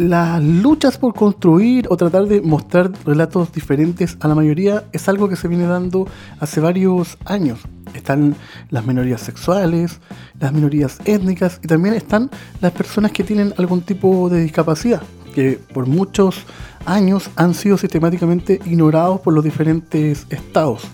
Las 0.00 0.42
luchas 0.42 0.96
por 0.96 1.12
construir 1.12 1.86
o 1.90 1.96
tratar 1.98 2.24
de 2.24 2.40
mostrar 2.40 2.90
relatos 3.04 3.52
diferentes 3.52 4.16
a 4.20 4.28
la 4.28 4.34
mayoría 4.34 4.84
es 4.92 5.10
algo 5.10 5.28
que 5.28 5.36
se 5.36 5.46
viene 5.46 5.66
dando 5.66 6.08
hace 6.38 6.58
varios 6.58 7.18
años. 7.26 7.58
Están 7.92 8.34
las 8.70 8.86
minorías 8.86 9.20
sexuales, 9.20 10.00
las 10.38 10.54
minorías 10.54 11.00
étnicas 11.04 11.60
y 11.62 11.66
también 11.66 11.94
están 11.94 12.30
las 12.62 12.72
personas 12.72 13.12
que 13.12 13.24
tienen 13.24 13.52
algún 13.58 13.82
tipo 13.82 14.30
de 14.30 14.40
discapacidad, 14.40 15.02
que 15.34 15.60
por 15.74 15.86
muchos 15.86 16.46
años 16.86 17.28
han 17.36 17.52
sido 17.52 17.76
sistemáticamente 17.76 18.58
ignorados 18.64 19.20
por 19.20 19.34
los 19.34 19.44
diferentes 19.44 20.26
estados. 20.30 20.88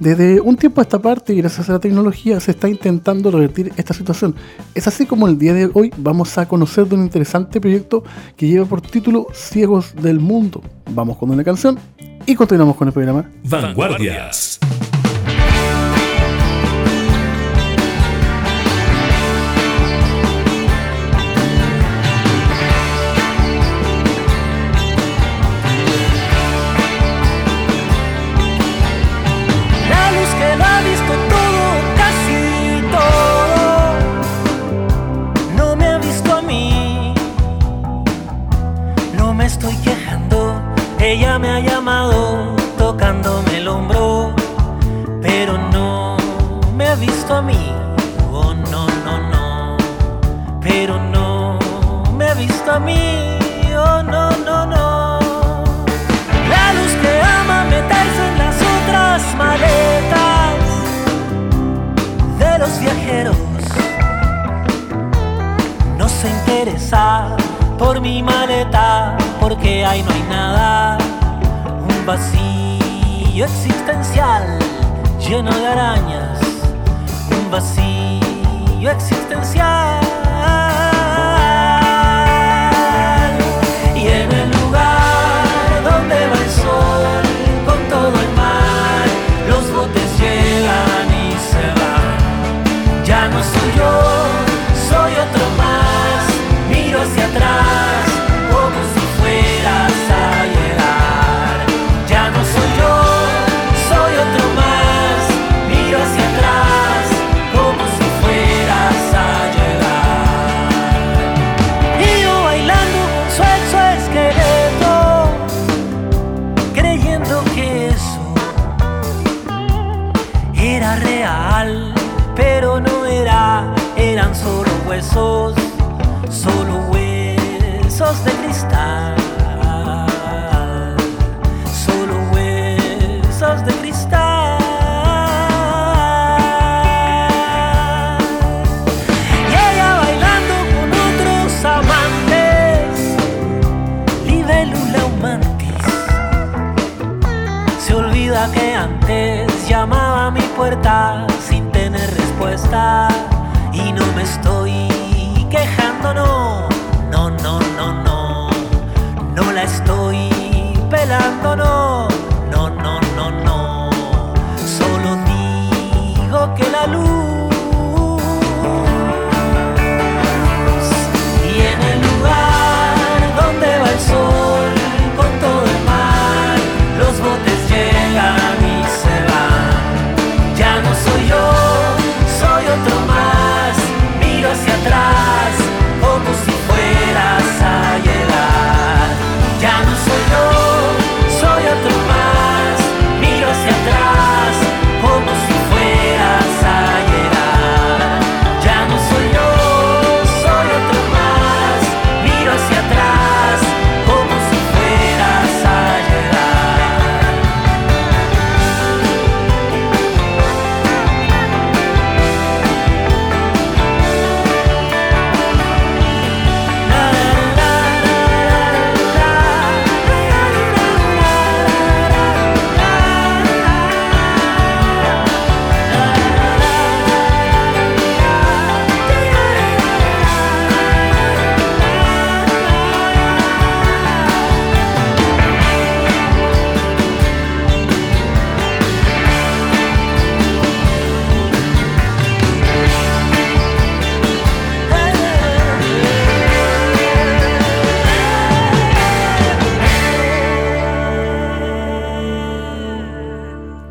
Desde 0.00 0.40
un 0.40 0.56
tiempo 0.56 0.80
a 0.80 0.82
esta 0.82 1.00
parte 1.00 1.34
gracias 1.34 1.68
a 1.68 1.72
la 1.72 1.78
tecnología 1.80 2.38
se 2.38 2.52
está 2.52 2.68
intentando 2.68 3.30
revertir 3.30 3.72
esta 3.76 3.92
situación. 3.92 4.34
Es 4.74 4.86
así 4.86 5.06
como 5.06 5.26
el 5.26 5.38
día 5.38 5.54
de 5.54 5.70
hoy 5.74 5.92
vamos 5.96 6.38
a 6.38 6.46
conocer 6.46 6.86
de 6.86 6.94
un 6.94 7.02
interesante 7.02 7.60
proyecto 7.60 8.04
que 8.36 8.46
lleva 8.46 8.64
por 8.64 8.80
título 8.80 9.26
Ciegos 9.34 9.94
del 9.96 10.20
Mundo. 10.20 10.62
Vamos 10.90 11.16
con 11.16 11.30
una 11.30 11.42
canción 11.42 11.78
y 12.26 12.34
continuamos 12.36 12.76
con 12.76 12.88
el 12.88 12.94
programa. 12.94 13.28
Vanguardias. 13.42 14.60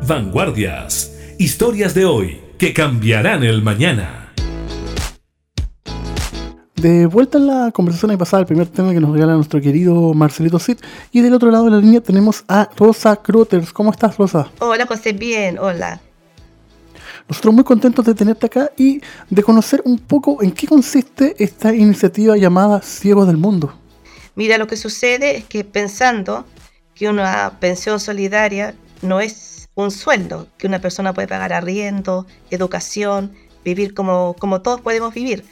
Vanguardias. 0.08 1.12
Historias 1.38 1.92
de 1.92 2.06
hoy 2.06 2.40
que 2.56 2.72
cambiarán 2.72 3.44
el 3.44 3.60
mañana. 3.60 4.32
De 6.76 7.04
vuelta 7.04 7.36
en 7.36 7.46
la 7.46 7.70
conversación 7.72 8.12
y 8.12 8.16
pasada 8.16 8.40
el 8.40 8.46
primer 8.46 8.68
tema 8.68 8.94
que 8.94 9.00
nos 9.00 9.12
regala 9.12 9.34
nuestro 9.34 9.60
querido 9.60 10.14
Marcelito 10.14 10.58
Cid. 10.58 10.78
Y 11.12 11.20
del 11.20 11.34
otro 11.34 11.50
lado 11.50 11.66
de 11.66 11.72
la 11.72 11.76
línea 11.76 12.00
tenemos 12.00 12.42
a 12.48 12.70
Rosa 12.74 13.16
Croters. 13.16 13.70
¿Cómo 13.70 13.90
estás, 13.90 14.16
Rosa? 14.16 14.50
Hola, 14.60 14.86
José. 14.86 15.12
Bien, 15.12 15.58
hola. 15.58 16.00
Nosotros 17.28 17.52
muy 17.52 17.64
contentos 17.64 18.06
de 18.06 18.14
tenerte 18.14 18.46
acá 18.46 18.70
y 18.78 19.02
de 19.28 19.42
conocer 19.42 19.82
un 19.84 19.98
poco 19.98 20.42
en 20.42 20.52
qué 20.52 20.66
consiste 20.66 21.36
esta 21.38 21.74
iniciativa 21.74 22.34
llamada 22.38 22.80
Ciegos 22.80 23.26
del 23.26 23.36
Mundo. 23.36 23.74
Mira, 24.36 24.56
lo 24.56 24.66
que 24.66 24.78
sucede 24.78 25.36
es 25.36 25.44
que 25.44 25.64
pensando 25.64 26.46
que 26.94 27.10
una 27.10 27.58
pensión 27.60 28.00
solidaria 28.00 28.74
no 29.02 29.20
es 29.20 29.47
un 29.84 29.92
sueldo, 29.92 30.48
que 30.58 30.66
una 30.66 30.80
persona 30.80 31.14
puede 31.14 31.28
pagar 31.28 31.52
arriendo, 31.52 32.26
educación, 32.50 33.32
vivir 33.64 33.94
como, 33.94 34.34
como 34.38 34.60
todos 34.60 34.80
podemos 34.80 35.14
vivir. 35.14 35.44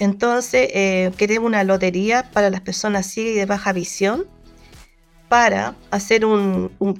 Entonces, 0.00 0.68
eh, 0.74 1.12
queremos 1.16 1.46
una 1.46 1.62
lotería 1.62 2.28
para 2.32 2.50
las 2.50 2.62
personas 2.62 3.06
ciegas 3.06 3.32
y 3.32 3.38
de 3.38 3.46
baja 3.46 3.72
visión 3.72 4.26
para 5.28 5.76
hacer 5.92 6.22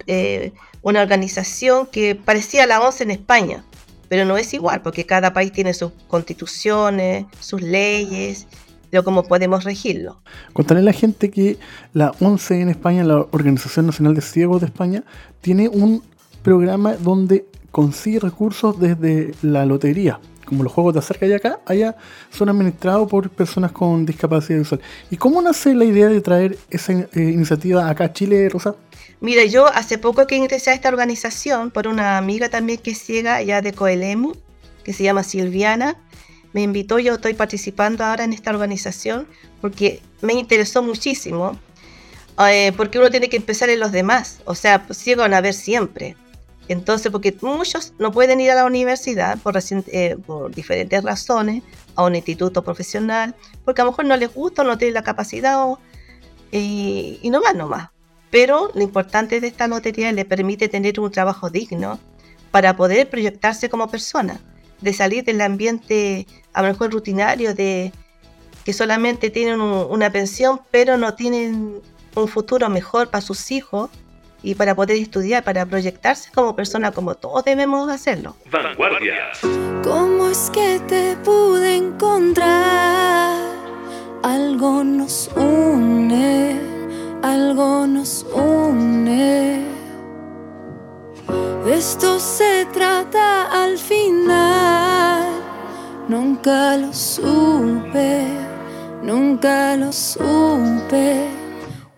eh, 0.07 0.53
una 0.83 1.03
organización 1.03 1.87
que 1.87 2.15
parecía 2.15 2.67
la 2.67 2.81
ONCE 2.81 3.03
en 3.03 3.11
España, 3.11 3.65
pero 4.09 4.25
no 4.25 4.37
es 4.37 4.55
igual, 4.55 4.81
porque 4.81 5.07
cada 5.07 5.33
país 5.33 5.51
tiene 5.51 5.75
sus 5.75 5.91
constituciones, 6.07 7.27
sus 7.41 7.63
leyes, 7.63 8.47
pero 8.91 9.03
cómo 9.03 9.25
podemos 9.25 9.65
regirlo. 9.65 10.23
Contaré 10.53 10.79
a 10.81 10.85
la 10.85 10.93
gente 10.93 11.33
que 11.33 11.59
la 11.95 12.13
ONCE 12.21 12.61
en 12.61 12.69
España, 12.69 13.03
la 13.03 13.27
Organización 13.33 13.87
Nacional 13.87 14.15
de 14.15 14.21
Ciegos 14.21 14.61
de 14.61 14.69
España, 14.69 15.03
tiene 15.41 15.69
un 15.69 16.14
programa 16.45 16.95
donde 16.95 17.47
consigue 17.73 18.21
recursos 18.21 18.79
desde 18.79 19.35
la 19.43 19.67
lotería. 19.67 20.21
Como 20.45 20.63
los 20.63 20.73
juegos 20.73 20.93
de 20.93 21.01
azar 21.01 21.19
que 21.19 21.25
hay 21.25 21.33
acá, 21.33 21.59
allá 21.67 21.97
son 22.31 22.51
administrados 22.51 23.09
por 23.09 23.31
personas 23.31 23.73
con 23.73 24.07
discapacidad 24.07 24.59
visual. 24.59 24.81
¿Y 25.11 25.17
cómo 25.17 25.41
nace 25.43 25.75
la 25.75 25.87
idea 25.87 26.07
de 26.09 26.21
traer 26.21 26.59
esa 26.71 26.93
eh, 26.93 27.09
iniciativa 27.15 27.89
acá 27.89 28.05
a 28.05 28.13
Chile, 28.13 28.49
Rosa? 28.51 28.77
Mira, 29.21 29.45
yo 29.47 29.67
hace 29.67 29.97
poco 29.97 30.27
que 30.27 30.37
ingresé 30.37 30.71
a 30.71 30.75
esta 30.75 30.91
organización 30.91 31.71
por 31.71 31.89
una 31.89 32.19
amiga 32.19 32.51
también 32.51 32.79
que 32.79 32.91
es 32.91 32.99
ciega 32.99 33.37
allá 33.37 33.63
de 33.63 33.73
Coelemu, 33.73 34.35
que 34.85 34.93
se 34.93 35.03
llama 35.03 35.23
Silviana. 35.23 35.97
Me 36.53 36.63
invitó, 36.63 36.99
yo 36.99 37.15
estoy 37.15 37.33
participando 37.33 38.05
ahora 38.05 38.23
en 38.23 38.35
esta 38.35 38.51
organización 38.51 39.27
porque 39.63 40.03
me 40.21 40.35
interesó 40.35 40.83
muchísimo, 40.83 41.59
eh, 42.47 42.73
porque 42.77 42.99
uno 42.99 43.11
tiene 43.11 43.31
que 43.31 43.39
empezar 43.39 43.71
en 43.71 43.81
los 43.81 43.93
demás, 43.93 44.41
o 44.45 44.55
sea, 44.55 44.87
pues, 44.87 44.99
ciego 44.99 45.23
a 45.23 45.41
ver 45.41 45.55
siempre. 45.55 46.17
Entonces, 46.69 47.13
porque 47.13 47.37
muchos 47.43 47.93
no 47.99 48.11
pueden 48.11 48.41
ir 48.41 48.51
a 48.51 48.55
la 48.55 48.65
universidad 48.65 49.39
por, 49.39 49.59
eh, 49.59 50.17
por 50.27 50.55
diferentes 50.55 51.03
razones, 51.03 51.63
a 51.95 52.05
un 52.05 52.17
instituto 52.17 52.63
profesional, 52.63 53.35
porque 53.65 53.83
a 53.83 53.85
lo 53.85 53.91
mejor 53.91 54.07
no 54.07 54.17
les 54.17 54.33
gusta, 54.33 54.63
o 54.63 54.65
no 54.65 54.79
tienen 54.79 54.95
la 54.95 55.03
capacidad 55.03 55.67
y, 56.51 57.19
y 57.23 57.31
no 57.31 57.41
van 57.43 57.59
nomás. 57.59 57.91
Pero 58.31 58.71
lo 58.75 58.83
importante 58.83 59.41
de 59.41 59.47
esta 59.47 59.69
lotería 59.69 60.11
le 60.13 60.25
permite 60.25 60.69
tener 60.69 60.99
un 60.99 61.11
trabajo 61.11 61.51
digno 61.51 62.01
para 62.51 62.77
poder 62.77 63.11
proyectarse 63.11 63.69
como 63.69 63.89
persona, 63.89 64.41
de 64.81 64.93
salir 64.93 65.25
del 65.25 65.41
ambiente 65.41 66.27
a 66.53 66.63
lo 66.63 66.69
mejor 66.69 66.93
rutinario 66.93 67.55
de 67.55 67.93
que 68.65 68.73
solamente 68.73 69.31
tienen 69.31 69.61
una 69.61 70.11
pensión 70.11 70.61
pero 70.71 70.97
no 70.97 71.15
tienen 71.15 71.81
un 72.15 72.29
futuro 72.29 72.69
mejor 72.71 73.11
para 73.11 73.21
sus 73.21 73.51
hijos 73.51 73.91
y 74.45 74.55
para 74.55 74.75
poder 74.75 74.97
estudiar, 74.99 75.43
para 75.43 75.67
proyectarse 75.67 76.31
como 76.33 76.55
persona 76.55 76.93
como 76.93 77.15
todos 77.15 77.45
debemos 77.45 77.91
hacerlo. 77.91 78.37
Vanguardias. 78.51 79.41
¿Cómo 79.83 80.29
es 80.29 80.51
que 80.51 80.81
te 80.87 81.17
pude 81.25 81.77
encontrar? 81.77 83.39
Algo 84.23 84.85
nos 84.85 85.31
une 85.35 86.75
algo 87.25 87.87
nos 87.87 88.27
une. 88.35 89.65
De 91.65 91.75
esto 91.75 92.21
se 92.21 92.67
trata 92.73 93.65
al 93.65 93.79
final. 93.79 95.23
Nunca 96.09 96.77
lo 96.77 96.93
supe, 96.93 98.27
nunca 99.03 99.77
lo 99.77 99.91
supe. 99.91 101.44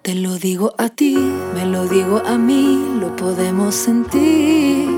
Te 0.07 0.15
lo 0.15 0.39
digo 0.39 0.73
a 0.79 0.89
ti, 0.89 1.17
me 1.53 1.67
lo 1.67 1.89
digo 1.89 2.23
a 2.25 2.39
mí, 2.39 2.97
lo 3.01 3.17
podemos 3.17 3.75
sentir. 3.75 4.89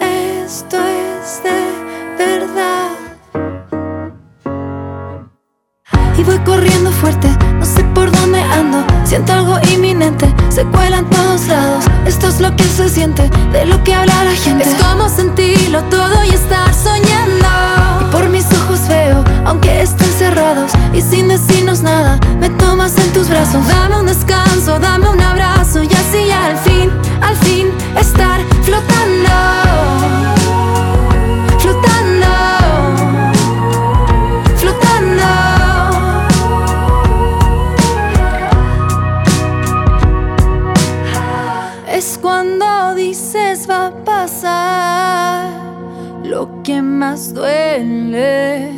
Esto 0.00 0.78
es 0.78 1.40
de 1.44 2.24
verdad. 2.24 2.90
Y 6.18 6.24
voy 6.24 6.38
corriendo 6.40 6.90
fuerte 6.90 7.28
Siento 9.08 9.32
algo 9.32 9.58
inminente, 9.72 10.26
se 10.50 10.66
cuela 10.66 10.98
en 10.98 11.08
todos 11.08 11.46
lados. 11.46 11.84
Esto 12.04 12.28
es 12.28 12.40
lo 12.40 12.54
que 12.56 12.64
se 12.64 12.90
siente, 12.90 13.30
de 13.52 13.64
lo 13.64 13.82
que 13.82 13.94
habla 13.94 14.24
la 14.24 14.32
gente. 14.32 14.64
Es 14.64 14.74
como 14.74 15.08
sentirlo 15.08 15.82
todo 15.84 16.24
y 16.24 16.34
estar 16.34 16.74
soñando. 16.74 17.87
Y 20.92 21.00
sin 21.00 21.28
decirnos 21.28 21.80
nada, 21.80 22.18
me 22.38 22.50
tomas 22.50 22.96
en 22.98 23.12
tus 23.12 23.28
brazos. 23.28 23.66
Dame 23.66 24.00
un 24.00 24.06
descanso, 24.06 24.78
dame 24.78 25.08
un 25.08 25.20
abrazo 25.20 25.82
y 25.82 25.86
así 25.86 26.30
al 26.30 26.56
fin, 26.58 26.90
al 27.22 27.36
fin 27.36 27.68
estar 27.96 28.40
flotando. 28.62 28.98
lo 46.24 46.62
que 46.62 46.80
más 46.82 47.34
duele, 47.34 48.77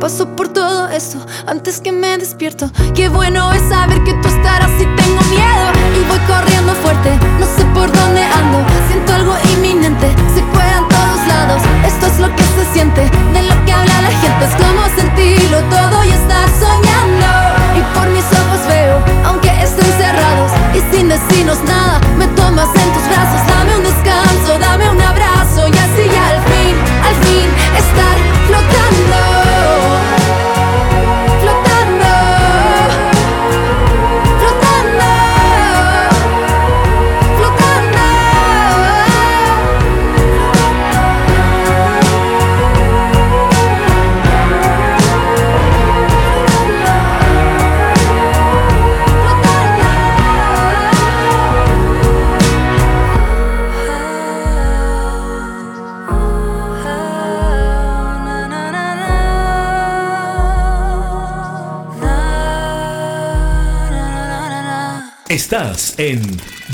Paso 0.00 0.36
por 0.36 0.48
todo 0.48 0.88
eso 0.88 1.18
antes 1.46 1.80
que 1.80 1.90
me 1.90 2.18
despierto. 2.18 2.70
Qué 2.94 3.08
bueno 3.08 3.52
es 3.52 3.62
saber 3.68 4.02
que 4.04 4.12
tú 4.14 4.28
estarás 4.28 4.70
si 4.78 4.84
tengo 4.84 5.20
miedo. 5.30 5.66
Y 5.98 6.04
voy 6.08 6.18
corriendo 6.28 6.74
fuerte, 6.74 7.10
no 7.40 7.46
sé 7.46 7.64
por 7.74 7.90
dónde 7.90 8.22
ando. 8.22 8.58
Siento 8.88 9.14
algo 9.14 9.34
inminente, 9.54 10.08
se 10.34 10.42
cuelan 10.52 10.86
todos 10.88 11.26
lados. 11.26 11.62
Esto 11.86 12.06
es 12.06 12.18
lo 12.20 12.28
que 12.36 12.42
se 12.42 12.72
siente, 12.72 13.02
de 13.32 13.42
lo 13.42 13.64
que 13.64 13.72
habla 13.72 14.02
la 14.02 14.10
gente. 14.20 14.44
Es 14.44 14.54
como 14.54 14.84
sentirlo 14.96 15.60
todo 15.70 16.04
y 16.04 16.10
estar 16.10 16.48
soñando. 16.60 17.30
Y 17.78 17.98
por 17.98 18.08
mis 18.10 18.24
ojos 18.24 18.60
veo, 18.68 19.02
aunque 19.24 19.48
estén 19.62 19.92
cerrados 19.98 20.52
y 20.74 20.94
sin 20.94 21.08
decirnos 21.08 21.58
nada, 21.64 22.00
me 22.18 22.26
tomas 22.28 22.68
en 22.68 22.92
tus 22.92 23.08
brazos. 23.08 23.40
Dame 23.48 23.76
un 23.78 23.82
descanso, 23.82 24.05
Estás 65.36 65.98
en 65.98 66.22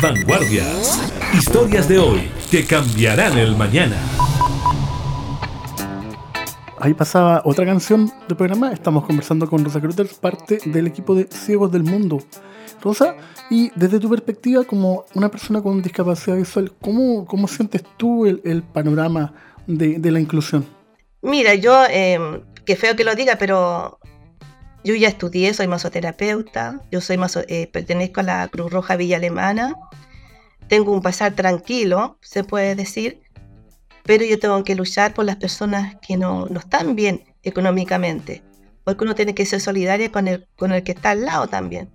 Vanguardias. 0.01 1.11
Historias 1.35 1.89
de 1.89 1.99
hoy 1.99 2.31
que 2.49 2.65
cambiarán 2.65 3.37
el 3.37 3.57
mañana. 3.57 3.97
Ahí 6.79 6.95
pasaba 6.95 7.43
otra 7.45 7.67
canción 7.67 8.13
del 8.29 8.37
programa. 8.37 8.73
Estamos 8.73 9.05
conversando 9.05 9.51
con 9.51 9.65
Rosa 9.65 9.81
Cruters, 9.81 10.15
parte 10.15 10.61
del 10.65 10.87
equipo 10.87 11.17
de 11.17 11.25
Ciegos 11.25 11.73
del 11.73 11.83
Mundo. 11.83 12.23
Rosa, 12.81 13.17
y 13.51 13.73
desde 13.75 13.99
tu 13.99 14.09
perspectiva 14.09 14.63
como 14.63 15.07
una 15.15 15.29
persona 15.29 15.61
con 15.61 15.83
discapacidad 15.83 16.37
visual, 16.37 16.73
¿cómo, 16.81 17.27
cómo 17.27 17.49
sientes 17.49 17.83
tú 17.97 18.27
el, 18.27 18.63
panorama 18.63 19.35
de, 19.67 19.99
la 20.13 20.21
inclusión? 20.21 20.65
Mira, 21.21 21.57
yo, 21.57 21.85
eh, 21.91 22.45
que 22.65 22.77
feo 22.77 22.95
que 22.95 23.03
lo 23.03 23.17
diga, 23.17 23.35
pero 23.41 23.99
yo 24.85 24.95
ya 24.95 25.09
estudié, 25.09 25.55
soy 25.55 25.69
masoterapeuta, 25.69 26.81
yo 26.91 27.01
soy 27.01 27.19
eh, 27.49 27.69
pertenezco 27.69 28.21
a 28.21 28.25
la 28.25 28.49
Cruz 28.49 28.73
Roja 28.73 28.97
Villa 28.97 29.17
Alemana, 29.17 29.75
tengo 30.69 30.93
un 30.93 31.03
pasar 31.03 31.35
tranquilo, 31.35 32.19
se 32.21 32.45
puede 32.45 32.75
decir, 32.75 33.23
pero 34.05 34.25
yo 34.25 34.39
tengo 34.39 34.65
que 34.65 34.75
luchar 34.75 35.15
por 35.15 35.25
las 35.25 35.37
personas 35.37 35.97
que 36.07 36.17
no, 36.17 36.47
no 36.47 36.59
están 36.59 36.97
bien 36.97 37.25
económicamente, 37.43 38.43
porque 38.85 39.05
uno 39.05 39.15
tiene 39.15 39.35
que 39.35 39.47
ser 39.47 39.61
solidario 39.61 40.11
con 40.11 40.27
el, 40.29 40.49
con 40.57 40.73
el 40.73 40.83
que 40.83 40.93
está 40.93 41.11
al 41.11 41.25
lado 41.25 41.47
también, 41.47 41.89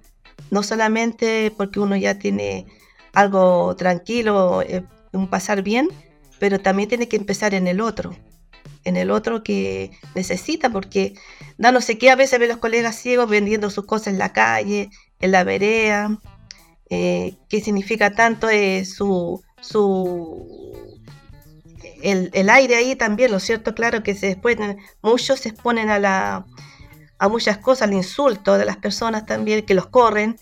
no 0.51 0.63
solamente 0.63 1.51
porque 1.57 1.79
uno 1.79 1.95
ya 1.97 2.19
tiene 2.19 2.65
algo 3.13 3.75
tranquilo, 3.75 4.61
eh, 4.61 4.83
un 5.11 5.27
pasar 5.27 5.61
bien, 5.61 5.89
pero 6.39 6.59
también 6.59 6.87
tiene 6.87 7.07
que 7.07 7.17
empezar 7.17 7.53
en 7.53 7.67
el 7.67 7.81
otro 7.81 8.15
en 8.87 8.97
el 8.97 9.11
otro 9.11 9.43
que 9.43 9.91
necesita, 10.15 10.69
porque 10.69 11.13
da 11.57 11.71
no 11.71 11.81
sé 11.81 11.97
qué, 11.97 12.09
a 12.09 12.15
veces 12.15 12.39
ve 12.39 12.47
los 12.47 12.57
colegas 12.57 12.95
ciegos 12.95 13.29
vendiendo 13.29 13.69
sus 13.69 13.85
cosas 13.85 14.07
en 14.07 14.17
la 14.17 14.33
calle, 14.33 14.89
en 15.19 15.31
la 15.31 15.43
vereda, 15.43 16.17
eh, 16.89 17.35
qué 17.49 17.61
significa 17.61 18.11
tanto 18.11 18.49
eh, 18.49 18.85
su, 18.85 19.43
su 19.59 20.87
el, 22.01 22.49
aire 22.49 22.75
ahí 22.75 22.95
también, 22.95 23.31
lo 23.31 23.39
cierto? 23.39 23.75
Claro 23.75 24.03
que 24.03 24.15
se 24.15 24.27
después 24.27 24.57
muchos 25.01 25.39
se 25.39 25.49
exponen 25.49 25.89
a 25.89 25.99
la 25.99 26.45
a 27.19 27.29
muchas 27.29 27.57
cosas, 27.57 27.87
al 27.87 27.95
insulto 27.95 28.57
de 28.59 28.65
las 28.65 28.77
personas 28.77 29.25
también 29.25 29.65
que 29.65 29.73
los 29.73 29.87
corren, 29.87 30.37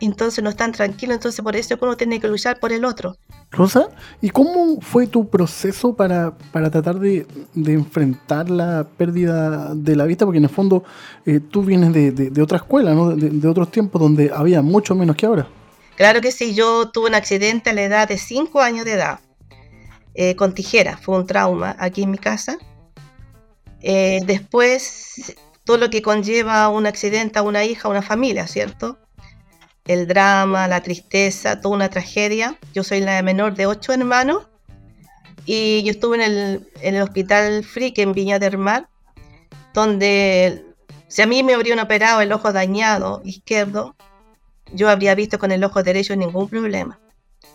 entonces 0.00 0.44
no 0.44 0.50
están 0.50 0.72
tranquilos, 0.72 1.16
entonces 1.16 1.42
por 1.42 1.56
eso 1.56 1.76
uno 1.80 1.96
tiene 1.96 2.20
que 2.20 2.28
luchar 2.28 2.60
por 2.60 2.72
el 2.72 2.84
otro. 2.84 3.16
Rosa, 3.50 3.88
¿y 4.20 4.30
cómo 4.30 4.80
fue 4.80 5.06
tu 5.06 5.28
proceso 5.28 5.94
para, 5.94 6.36
tratar 6.52 6.98
de, 6.98 7.26
enfrentar 7.54 8.50
la 8.50 8.86
pérdida 8.96 9.74
de 9.74 9.96
la 9.96 10.04
vista? 10.04 10.24
Porque 10.24 10.38
en 10.38 10.44
el 10.44 10.50
fondo 10.50 10.84
eh, 11.24 11.40
tú 11.40 11.62
vienes 11.62 11.92
de, 11.92 12.42
otra 12.42 12.58
escuela, 12.58 12.92
¿no? 12.94 13.16
de, 13.16 13.48
otros 13.48 13.70
tiempos 13.70 14.00
donde 14.00 14.30
había 14.34 14.62
mucho 14.62 14.94
menos 14.94 15.16
que 15.16 15.26
ahora. 15.26 15.48
Claro 15.96 16.20
que 16.20 16.30
sí, 16.30 16.54
yo 16.54 16.90
tuve 16.90 17.08
un 17.08 17.14
accidente 17.14 17.70
a 17.70 17.72
la 17.72 17.82
edad 17.82 18.08
de 18.08 18.18
5 18.18 18.60
años 18.60 18.84
de 18.84 18.92
edad, 18.92 19.20
eh, 20.14 20.36
con 20.36 20.52
tijera, 20.52 20.98
fue 20.98 21.16
un 21.16 21.26
trauma 21.26 21.74
aquí 21.78 22.02
en 22.02 22.10
mi 22.10 22.18
casa. 22.18 22.58
Eh, 23.80 24.20
después, 24.26 25.36
todo 25.64 25.78
lo 25.78 25.88
que 25.88 26.02
conlleva 26.02 26.68
un 26.68 26.86
accidente 26.86 27.38
a 27.38 27.42
una 27.42 27.64
hija, 27.64 27.88
a 27.88 27.90
una 27.90 28.02
familia, 28.02 28.46
¿cierto? 28.46 28.98
El 29.86 30.06
drama, 30.06 30.68
la 30.68 30.82
tristeza, 30.82 31.60
toda 31.60 31.76
una 31.76 31.90
tragedia. 31.90 32.58
Yo 32.74 32.82
soy 32.82 33.00
la 33.00 33.22
menor 33.22 33.54
de 33.54 33.66
ocho 33.66 33.92
hermanos 33.92 34.48
y 35.44 35.84
yo 35.84 35.92
estuve 35.92 36.24
en 36.24 36.66
el, 36.82 37.02
hospital 37.02 37.64
Frick 37.64 37.98
en 37.98 38.12
Viña 38.12 38.38
del 38.38 38.58
Mar, 38.58 38.88
donde 39.72 40.64
si 41.06 41.22
a 41.22 41.26
mí 41.26 41.42
me 41.42 41.54
habrían 41.54 41.78
operado 41.78 42.20
el 42.20 42.32
ojo 42.32 42.52
dañado 42.52 43.22
izquierdo, 43.24 43.94
yo 44.72 44.88
habría 44.88 45.14
visto 45.14 45.38
con 45.38 45.52
el 45.52 45.62
ojo 45.62 45.84
derecho 45.84 46.16
ningún 46.16 46.48
problema. 46.48 46.98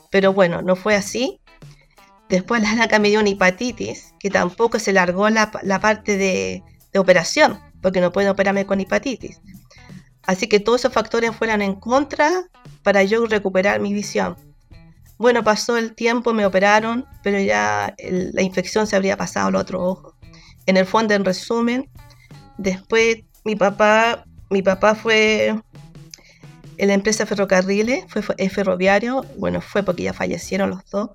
Pero 0.10 0.32
bueno, 0.32 0.62
no 0.62 0.78
fue 0.78 0.96
así. 0.96 1.42
Después 2.30 2.62
la 2.62 2.72
Anaca 2.72 2.98
me 3.00 3.10
dio 3.10 3.20
una 3.20 3.30
hepatitis, 3.30 4.14
que 4.18 4.30
tampoco 4.30 4.80
se 4.80 4.94
largó 4.94 5.30
la, 5.30 5.52
parte 5.52 6.16
de, 6.16 6.64
de 6.94 7.00
operación, 7.00 7.60
porque 7.82 8.00
no 8.00 8.14
pueden 8.14 8.30
operarme 8.30 8.66
con 8.66 8.80
hepatitis. 8.80 9.42
Así 10.26 10.48
que 10.48 10.60
todos 10.60 10.82
esos 10.82 10.94
factores 10.94 11.36
fueron 11.36 11.62
en 11.62 11.76
contra 11.76 12.30
para 12.84 13.04
yo 13.04 13.26
recuperar 13.26 13.80
mi 13.80 13.94
visión. 13.94 14.36
Bueno, 15.18 15.44
pasó 15.44 15.78
el 15.78 15.94
tiempo, 15.94 16.34
me 16.34 16.46
operaron, 16.46 17.06
pero 17.22 17.40
ya 17.40 17.94
la 18.00 18.42
infección 18.42 18.88
se 18.88 18.96
habría 18.96 19.18
pasado 19.18 19.48
al 19.48 19.56
otro 19.56 19.84
ojo. 19.84 20.16
En 20.66 20.78
el 20.78 20.86
fondo, 20.86 21.14
en 21.14 21.26
resumen, 21.26 21.90
después 22.58 23.18
mi 23.44 23.56
papá, 23.56 24.26
mi 24.50 24.62
papá 24.62 24.96
fue 24.96 25.56
en 26.78 26.88
la 26.88 26.94
empresa 26.96 27.26
ferrocarriles, 27.26 28.06
fue, 28.08 28.24
ferroviario, 28.50 29.24
bueno, 29.38 29.62
fue 29.62 29.84
porque 29.84 30.04
ya 30.04 30.14
fallecieron 30.14 30.72
los 30.72 30.90
dos. 30.90 31.12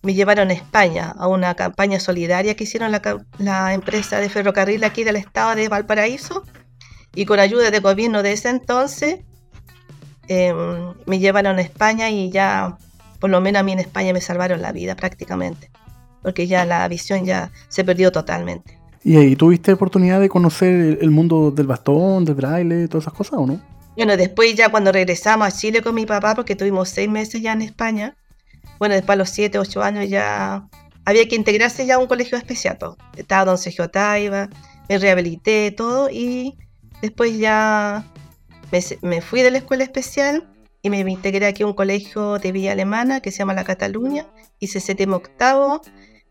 Me 0.00 0.14
llevaron 0.14 0.50
a 0.50 0.54
España 0.54 1.14
a 1.18 1.28
una 1.28 1.54
campaña 1.54 2.00
solidaria 2.00 2.54
que 2.54 2.64
hicieron 2.64 2.92
la, 2.92 3.02
la 3.38 3.74
empresa 3.74 4.20
de 4.20 4.30
ferrocarril 4.30 4.84
aquí 4.84 5.04
del 5.04 5.16
estado 5.16 5.54
de 5.54 5.68
Valparaíso 5.68 6.44
y 7.18 7.26
con 7.26 7.40
ayuda 7.40 7.72
del 7.72 7.80
gobierno 7.80 8.22
de 8.22 8.30
ese 8.30 8.48
entonces 8.48 9.18
em, 10.28 10.94
me 11.04 11.18
llevaron 11.18 11.58
a 11.58 11.62
España 11.62 12.10
y 12.10 12.30
ya, 12.30 12.78
por 13.18 13.28
lo 13.28 13.40
menos 13.40 13.58
a 13.58 13.62
mí 13.64 13.72
en 13.72 13.80
España 13.80 14.12
me 14.12 14.20
salvaron 14.20 14.62
la 14.62 14.70
vida 14.70 14.94
prácticamente, 14.94 15.68
porque 16.22 16.46
ya 16.46 16.64
la 16.64 16.86
visión 16.86 17.24
ya 17.24 17.50
se 17.70 17.82
perdió 17.82 18.12
totalmente. 18.12 18.78
¿Y 19.02 19.16
ahí 19.16 19.34
tuviste 19.34 19.72
oportunidad 19.72 20.20
de 20.20 20.28
conocer 20.28 20.98
el 21.00 21.10
mundo 21.10 21.50
del 21.50 21.66
bastón, 21.66 22.24
del 22.24 22.36
braille, 22.36 22.86
todas 22.86 23.02
esas 23.02 23.14
cosas 23.14 23.40
o 23.40 23.46
no? 23.48 23.60
Bueno, 23.96 24.16
después 24.16 24.54
ya 24.54 24.68
cuando 24.68 24.92
regresamos 24.92 25.48
a 25.48 25.50
Chile 25.50 25.82
con 25.82 25.96
mi 25.96 26.06
papá, 26.06 26.36
porque 26.36 26.54
tuvimos 26.54 26.88
seis 26.88 27.10
meses 27.10 27.42
ya 27.42 27.52
en 27.52 27.62
España, 27.62 28.16
bueno, 28.78 28.94
después 28.94 29.14
a 29.14 29.18
los 29.18 29.30
siete, 29.30 29.58
ocho 29.58 29.82
años 29.82 30.08
ya 30.08 30.68
había 31.04 31.26
que 31.26 31.34
integrarse 31.34 31.84
ya 31.84 31.96
a 31.96 31.98
un 31.98 32.06
colegio 32.06 32.38
especial. 32.38 32.78
Estaba 33.16 33.44
don 33.44 33.58
Sergio 33.58 33.90
Taiba, 33.90 34.48
me 34.88 34.98
rehabilité, 34.98 35.72
todo, 35.72 36.08
y 36.10 36.56
Después 37.02 37.38
ya 37.38 38.04
me, 39.02 39.20
fui 39.20 39.42
de 39.42 39.50
la 39.50 39.58
escuela 39.58 39.84
especial 39.84 40.48
y 40.82 40.90
me 40.90 41.00
integré 41.00 41.46
aquí 41.46 41.62
a 41.62 41.66
un 41.66 41.74
colegio 41.74 42.38
de 42.38 42.52
Villa 42.52 42.72
Alemana 42.72 43.20
que 43.20 43.30
se 43.30 43.38
llama 43.38 43.54
La 43.54 43.64
Cataluña, 43.64 44.26
hice 44.58 44.80
séptimo 44.80 45.16
octavo 45.16 45.80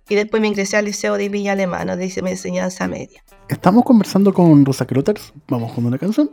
y 0.10 0.16
después 0.16 0.42
me 0.42 0.48
ingresé 0.48 0.78
al 0.78 0.86
Liceo 0.86 1.18
de 1.18 1.30
Villa 1.30 1.54
Alemana, 1.54 1.96
de 1.96 2.06
hice 2.06 2.22
mi 2.22 2.32
enseñanza 2.32 2.88
media. 2.88 3.24
Estamos 3.50 3.84
conversando 3.84 4.34
con 4.34 4.66
Rosa 4.66 4.86
Croters, 4.86 5.34
vamos 5.48 5.74
con 5.74 5.86
una 5.86 5.98
canción 5.98 6.32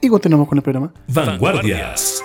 y 0.00 0.08
continuamos 0.08 0.48
con 0.48 0.58
el 0.58 0.62
programa. 0.62 0.92
Vanguardias. 1.08 2.22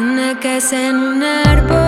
Una 0.00 0.40
casa 0.40 0.88
en 0.88 0.96
un 0.96 1.22
árbol 1.22 1.79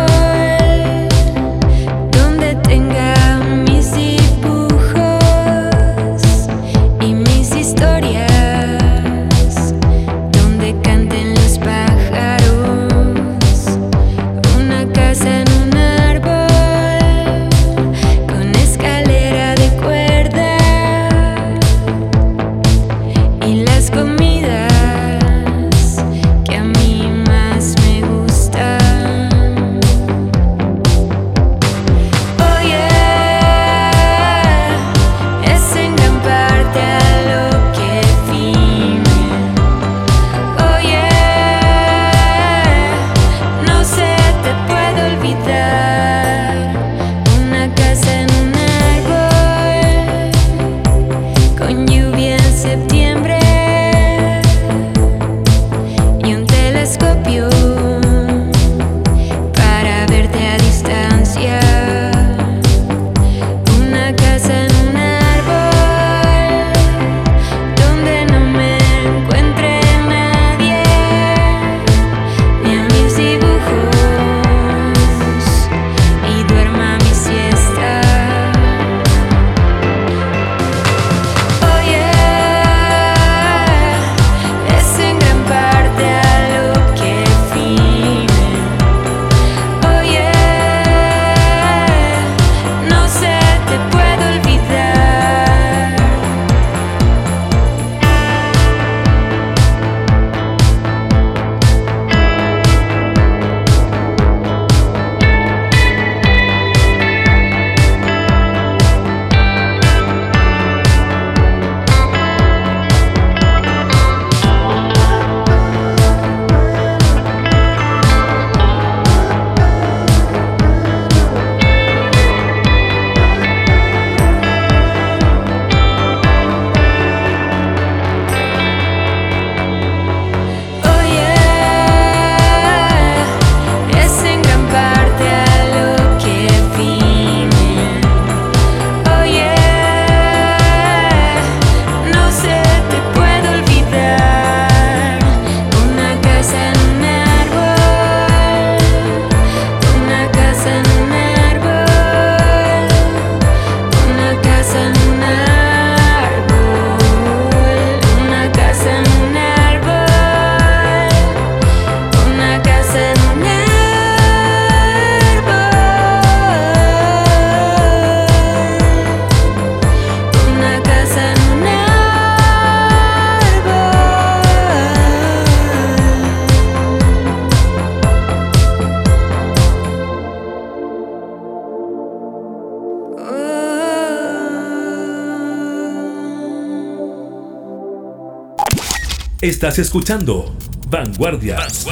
Estás 189.43 189.81
escuchando 189.81 190.55
Vanguardias. 190.89 191.85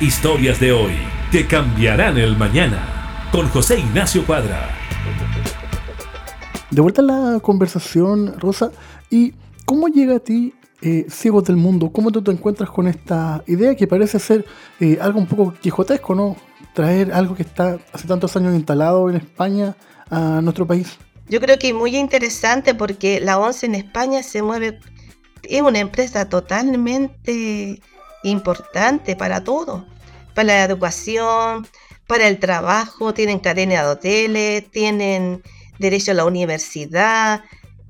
Historias 0.00 0.58
de 0.60 0.72
hoy 0.72 0.94
que 1.30 1.46
cambiarán 1.46 2.16
el 2.16 2.38
mañana. 2.38 3.28
Con 3.30 3.50
José 3.50 3.80
Ignacio 3.80 4.24
Cuadra. 4.24 4.70
De 6.70 6.80
vuelta 6.80 7.02
a 7.02 7.04
la 7.04 7.40
conversación, 7.40 8.40
Rosa. 8.40 8.72
¿Y 9.10 9.34
cómo 9.66 9.88
llega 9.88 10.16
a 10.16 10.18
ti 10.20 10.54
eh, 10.80 11.04
Ciegos 11.10 11.44
del 11.44 11.56
Mundo? 11.56 11.92
¿Cómo 11.92 12.10
tú 12.10 12.22
te 12.22 12.30
encuentras 12.30 12.70
con 12.70 12.88
esta 12.88 13.44
idea 13.46 13.76
que 13.76 13.86
parece 13.86 14.18
ser 14.18 14.46
eh, 14.80 14.96
algo 15.02 15.20
un 15.20 15.26
poco 15.26 15.52
quijotesco, 15.60 16.14
¿no? 16.14 16.34
Traer 16.72 17.12
algo 17.12 17.34
que 17.34 17.42
está 17.42 17.78
hace 17.92 18.08
tantos 18.08 18.34
años 18.36 18.54
instalado 18.54 19.10
en 19.10 19.16
España 19.16 19.76
a 20.08 20.40
nuestro 20.40 20.66
país. 20.66 20.96
Yo 21.28 21.40
creo 21.40 21.58
que 21.58 21.68
es 21.68 21.74
muy 21.74 21.94
interesante 21.94 22.74
porque 22.74 23.20
la 23.20 23.38
ONCE 23.38 23.66
en 23.66 23.74
España 23.74 24.22
se 24.22 24.42
mueve, 24.42 24.80
es 25.42 25.62
una 25.62 25.78
empresa 25.78 26.28
totalmente 26.28 27.80
importante 28.22 29.16
para 29.16 29.42
todo, 29.44 29.86
para 30.34 30.46
la 30.46 30.64
educación, 30.64 31.66
para 32.06 32.28
el 32.28 32.38
trabajo, 32.38 33.14
tienen 33.14 33.38
cadena 33.38 33.82
de 33.82 33.88
hoteles, 33.88 34.70
tienen 34.70 35.42
derecho 35.78 36.10
a 36.10 36.14
la 36.14 36.24
universidad, 36.24 37.44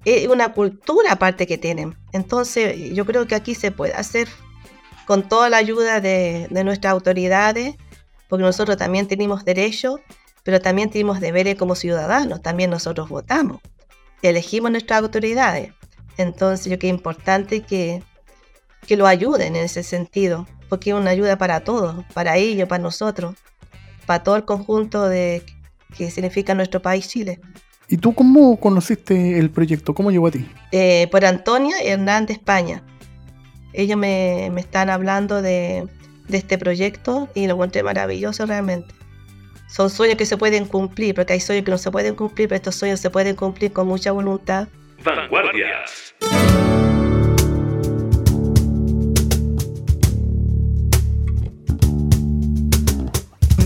es 0.05 0.29
una 0.29 0.53
cultura 0.53 1.13
aparte 1.13 1.47
que 1.47 1.59
tienen. 1.59 1.97
Entonces 2.13 2.93
yo 2.95 3.05
creo 3.07 3.27
que 3.27 3.35
aquí 3.35 3.55
se 3.55 3.71
puede 3.71 3.95
hacer 3.95 4.29
con 5.07 5.29
toda 5.29 5.49
la 5.49 5.57
ayuda 5.57 6.01
de, 6.01 6.47
de 6.51 6.65
nuestras 6.65 6.93
autoridades, 6.93 7.77
porque 8.29 8.45
nosotros 8.45 8.77
también 8.77 9.09
tenemos 9.09 9.45
derecho 9.45 9.99
pero 10.43 10.61
también 10.61 10.91
tenemos 10.91 11.21
deberes 11.21 11.57
como 11.57 11.75
ciudadanos, 11.75 12.43
también 12.43 12.71
nosotros 12.71 13.09
votamos, 13.09 13.61
elegimos 14.23 14.71
nuestras 14.71 15.03
autoridades. 15.03 15.73
Entonces 16.21 16.67
yo 16.67 16.71
creo 16.71 16.79
que 16.79 16.87
es 16.89 16.95
importante 16.95 17.63
que, 17.63 18.03
que 18.87 18.97
lo 18.97 19.07
ayuden 19.07 19.57
en 19.57 19.65
ese 19.65 19.83
sentido, 19.83 20.47
porque 20.69 20.91
es 20.91 20.97
una 20.97 21.11
ayuda 21.11 21.39
para 21.39 21.61
todos, 21.61 22.05
para 22.15 22.37
ellos, 22.37 22.69
para 22.69 22.83
nosotros, 22.83 23.37
para 24.07 24.23
todo 24.23 24.37
el 24.37 24.45
conjunto 24.45 25.09
de 25.09 25.43
que 25.97 26.11
significa 26.11 26.55
nuestro 26.55 26.81
país 26.81 27.09
Chile. 27.09 27.41
¿Y 27.89 27.97
tú 27.97 28.15
cómo 28.15 28.59
conociste 28.61 29.39
el 29.39 29.51
proyecto? 29.51 29.95
¿Cómo 29.95 30.11
llegó 30.11 30.29
a 30.29 30.31
ti? 30.31 30.47
Eh, 30.71 31.09
por 31.11 31.25
Antonia 31.25 31.77
Hernández 31.83 32.37
España. 32.37 32.85
Ellos 33.73 33.99
me, 33.99 34.51
me 34.53 34.61
están 34.61 34.91
hablando 34.91 35.43
de, 35.43 35.89
de 36.29 36.39
este 36.39 36.59
proyecto 36.59 37.29
y 37.35 37.47
lo 37.47 37.55
encontré 37.55 37.83
maravilloso 37.83 38.47
realmente 38.47 38.95
son 39.71 39.89
sueños 39.89 40.17
que 40.17 40.27
se 40.27 40.37
pueden 40.37 40.67
cumplir, 40.67 41.15
porque 41.15 41.35
hay 41.35 41.41
sueños 41.41 41.65
que 41.65 41.71
no 41.71 41.79
se 41.79 41.91
pueden 41.91 42.17
cumplir, 42.17 42.49
pero 42.49 42.57
estos 42.57 42.75
sueños 42.75 42.99
se 42.99 43.09
pueden 43.09 43.37
cumplir 43.37 43.73
con 43.73 43.87
mucha 43.87 44.11
voluntad. 44.11 44.69
Vanguardias. 45.05 46.15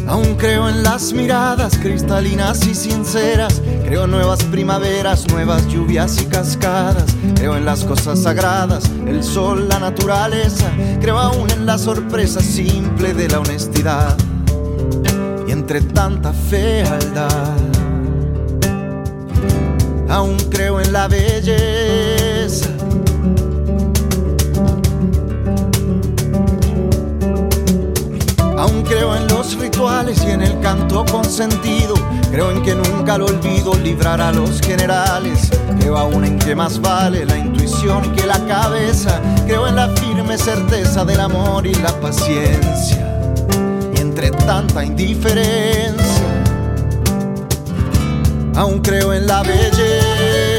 Aún 0.06 0.36
creo 0.36 0.68
en 0.68 0.82
las 0.82 1.12
miradas 1.12 1.76
cristalinas 1.78 2.66
y 2.66 2.74
sinceras. 2.74 3.60
Creo 3.84 4.04
en 4.04 4.10
nuevas 4.12 4.44
primaveras, 4.44 5.26
nuevas 5.28 5.66
lluvias 5.66 6.22
y 6.22 6.26
cascadas. 6.26 7.16
Creo 7.34 7.56
en 7.56 7.64
las 7.64 7.84
cosas 7.84 8.22
sagradas, 8.22 8.90
el 9.06 9.24
sol, 9.24 9.68
la 9.68 9.80
naturaleza. 9.80 10.70
Creo 11.00 11.18
aún 11.18 11.50
en 11.50 11.66
la 11.66 11.78
sorpresa 11.78 12.40
simple 12.40 13.12
de 13.12 13.28
la 13.28 13.40
honestidad 13.40 14.16
entre 15.48 15.80
tanta 15.80 16.32
fealdad. 16.32 17.73
Aún 20.14 20.36
creo 20.48 20.80
en 20.80 20.92
la 20.92 21.08
belleza. 21.08 22.68
Aún 28.56 28.84
creo 28.84 29.16
en 29.16 29.26
los 29.26 29.58
rituales 29.58 30.22
y 30.24 30.30
en 30.30 30.42
el 30.42 30.60
canto 30.60 31.04
con 31.04 31.24
sentido. 31.24 31.94
Creo 32.30 32.52
en 32.52 32.62
que 32.62 32.76
nunca 32.76 33.18
lo 33.18 33.26
olvido 33.26 33.74
librar 33.74 34.20
a 34.20 34.30
los 34.30 34.60
generales. 34.60 35.50
Creo 35.80 35.98
aún 35.98 36.24
en 36.24 36.38
que 36.38 36.54
más 36.54 36.80
vale 36.80 37.26
la 37.26 37.36
intuición 37.36 38.14
que 38.14 38.24
la 38.24 38.38
cabeza. 38.46 39.20
Creo 39.46 39.66
en 39.66 39.74
la 39.74 39.88
firme 39.96 40.38
certeza 40.38 41.04
del 41.04 41.18
amor 41.18 41.66
y 41.66 41.74
la 41.74 41.92
paciencia 42.00 43.04
tanta 44.46 44.84
indiferencia. 44.84 46.03
Aún 48.56 48.80
creo 48.80 49.12
en 49.12 49.26
la 49.26 49.42
belleza 49.42 50.53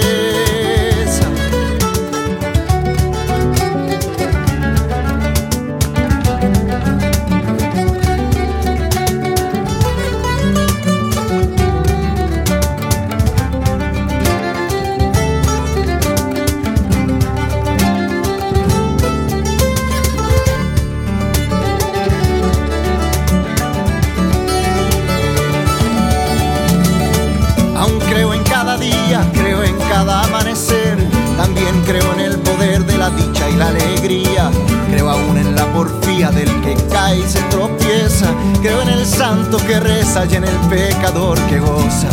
Creo 34.06 35.10
aún 35.10 35.36
en 35.36 35.56
la 35.56 35.66
porfía 35.74 36.30
del 36.30 36.48
que 36.62 36.76
cae 36.92 37.22
y 37.22 37.24
se 37.24 37.42
tropieza. 37.50 38.28
Creo 38.62 38.84
en 38.84 38.90
el 38.90 39.04
santo 39.04 39.58
que 39.58 39.80
reza 39.80 40.26
y 40.26 40.36
en 40.36 40.44
el 40.44 40.56
pecador 40.70 41.40
que 41.48 41.60
goza. 41.60 42.10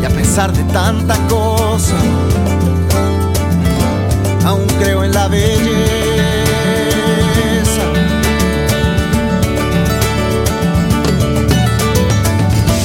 Y 0.00 0.06
a 0.06 0.08
pesar 0.08 0.50
de 0.50 0.64
tanta 0.72 1.14
cosa, 1.28 1.96
aún 4.46 4.66
creo 4.78 5.04
en 5.04 5.12
la 5.12 5.28
belleza. 5.28 5.82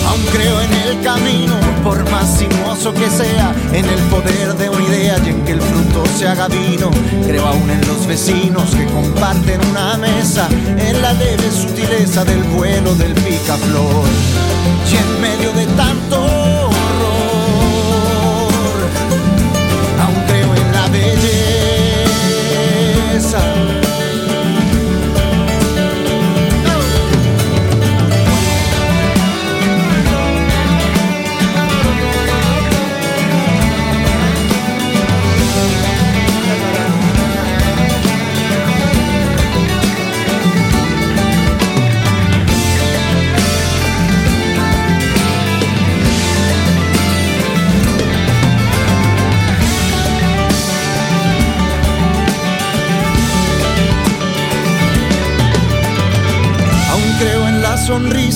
Aún 0.10 0.26
creo 0.34 0.62
en 0.62 0.74
el 0.74 1.02
camino 1.04 1.56
por 1.86 2.04
más 2.12 2.38
sinuoso 2.78 2.94
que 2.94 3.10
sea, 3.10 3.56
en 3.74 3.86
el 3.86 4.00
poder 4.10 4.54
de 4.56 4.70
una 4.70 4.84
idea 4.84 5.18
y 5.26 5.30
en 5.30 5.44
que 5.44 5.54
el 5.54 5.62
fruto 5.62 6.04
se 6.18 6.28
haga 6.28 6.48
vino. 6.48 6.92
Creo 7.26 7.46
aún 7.46 7.70
en 7.70 7.82
los 7.88 8.06
vecinos 8.08 8.76
que 8.76 8.86
comparten 8.86 9.60
una 9.70 9.98
mesa, 9.98 10.48
en 10.78 11.02
la 11.02 11.14
leve 11.14 11.50
sutileza 11.52 12.24
del 12.24 12.44
vuelo 12.44 12.94
del 12.96 13.14
picaflor. 13.14 14.06
Y 14.92 14.96
en 14.96 15.22
medio 15.22 15.52
de 15.54 15.66
tanto 15.76 16.22
horror, 16.22 16.70
aún 20.04 20.24
creo 20.28 20.56
en 20.56 20.72
la 20.72 20.88
belleza 20.88 21.18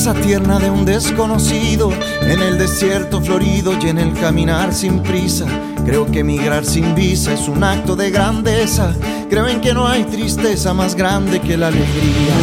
sonrisa 0.01 0.25
tierna 0.25 0.57
de 0.57 0.71
un 0.71 0.83
desconocido 0.83 1.91
en 2.21 2.41
el 2.41 2.57
desierto 2.57 3.21
florido 3.21 3.73
y 3.79 3.87
en 3.87 3.99
el 3.99 4.13
caminar 4.13 4.73
sin 4.73 5.03
prisa. 5.03 5.45
Creo 5.85 6.07
que 6.07 6.23
migrar 6.23 6.65
sin 6.65 6.95
visa 6.95 7.33
es 7.33 7.47
un 7.47 7.63
acto 7.63 7.95
de 7.95 8.09
grandeza. 8.09 8.95
Creo 9.29 9.47
en 9.47 9.61
que 9.61 9.75
no 9.75 9.87
hay 9.87 10.03
tristeza 10.05 10.73
más 10.73 10.95
grande 10.95 11.39
que 11.39 11.55
la 11.55 11.67
alegría. 11.67 12.33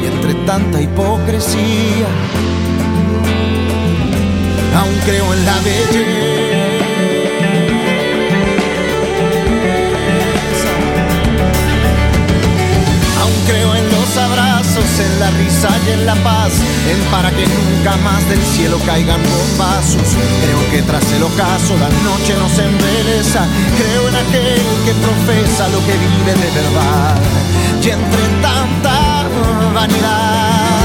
Y 0.00 0.06
entre 0.06 0.34
tanta 0.46 0.80
hipocresía, 0.80 2.06
aún 4.76 4.94
creo 5.04 5.34
en 5.34 5.44
la 5.44 5.58
belleza. 5.60 6.41
En 15.02 15.12
en 15.12 15.20
la 15.20 15.30
risa 15.30 15.68
y 15.86 15.90
en 15.90 16.06
la 16.06 16.14
paz, 16.16 16.52
ven 16.86 17.00
para 17.10 17.30
que 17.30 17.46
nunca 17.46 17.96
más 17.98 18.28
del 18.28 18.42
cielo 18.42 18.78
caigan 18.86 19.20
bombazos. 19.22 20.16
Creo 20.42 20.70
que 20.70 20.82
tras 20.82 21.04
el 21.12 21.22
ocaso 21.22 21.76
la 21.78 21.88
noche 22.08 22.34
nos 22.38 22.58
embeleza. 22.58 23.46
Creo 23.78 24.08
en 24.08 24.16
aquel 24.16 24.62
que 24.84 24.92
profesa 24.94 25.68
lo 25.68 25.78
que 25.86 25.94
vive 26.06 26.34
de 26.34 26.50
verdad. 26.60 27.16
Y 27.82 27.90
entre 27.90 28.22
tanta 28.40 29.26
vanidad, 29.74 30.81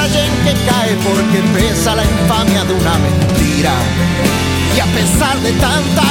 promesa 0.00 0.08
y 0.08 0.18
en 0.18 0.32
que 0.44 0.54
cae 0.66 0.94
porque 1.04 1.40
pesa 1.54 1.94
la 1.94 2.04
infamia 2.04 2.64
de 2.64 2.74
una 2.74 2.98
mentira. 2.98 3.72
Y 4.76 4.80
a 4.80 4.86
pesar 4.86 5.38
de 5.40 5.52
tanta 5.52 6.02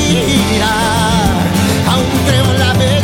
ira, 0.00 0.74
aún 1.90 2.06
creo 2.26 2.44
en 2.44 2.58
la 2.58 2.72
belleza. 2.74 2.96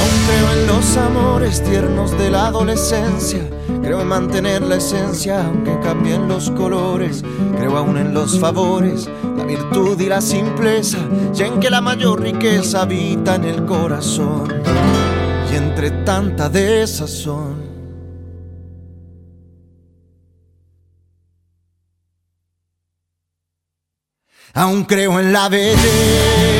Aún 0.00 0.16
creo 0.26 0.52
en 0.52 0.66
los 0.66 0.96
amores 0.96 1.62
tiernos 1.62 2.18
de 2.18 2.30
la 2.30 2.46
adolescencia. 2.46 3.40
Creo 3.82 4.00
en 4.00 4.08
mantener 4.08 4.62
la 4.62 4.76
esencia, 4.76 5.44
aunque 5.46 5.78
cambien 5.80 6.26
los 6.28 6.50
colores. 6.50 7.22
Creo 7.58 7.76
aún 7.76 7.96
en 7.96 8.14
los 8.14 8.38
favores, 8.38 9.08
la 9.36 9.44
virtud 9.44 9.97
la 10.08 10.20
simpleza. 10.20 10.98
Y 11.34 11.42
en 11.42 11.60
que 11.60 11.70
la 11.70 11.80
mayor 11.80 12.20
riqueza 12.20 12.82
habita 12.82 13.36
en 13.36 13.44
el 13.44 13.64
corazón. 13.64 14.62
Y 15.52 15.56
entre 15.56 15.90
tanta 15.90 16.48
desazón. 16.48 17.68
Aún 24.54 24.84
creo 24.84 25.20
en 25.20 25.32
la 25.32 25.48
belleza. 25.48 26.57